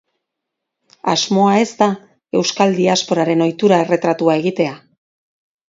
Asmoa 1.13 1.51
ez 1.65 1.69
da 1.83 1.89
euskal 2.41 2.75
diasporaren 2.81 3.47
ohitura 3.49 3.81
erretratua 3.87 4.41
egitea. 4.43 4.77